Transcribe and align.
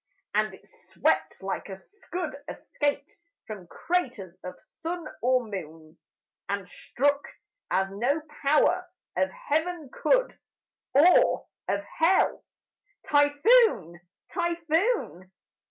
And 0.33 0.55
it 0.55 0.67
swept 0.67 1.43
like 1.43 1.69
a 1.69 1.75
scud 1.75 2.35
escaped 2.47 3.19
From 3.45 3.67
craters 3.67 4.35
of 4.43 4.59
sun 4.59 5.05
or 5.21 5.43
moon, 5.45 5.95
And 6.49 6.67
struck 6.67 7.23
as 7.69 7.91
no 7.91 8.19
power 8.43 8.89
of 9.15 9.29
Heaven 9.29 9.91
could, 9.93 10.39
Or 10.95 11.45
of 11.67 11.83
Hell 11.83 12.43
typhoon! 13.05 14.01
typhoon! 14.29 15.31